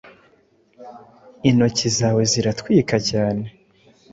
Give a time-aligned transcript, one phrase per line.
[1.49, 3.43] Intoki zawe ziratwika cyane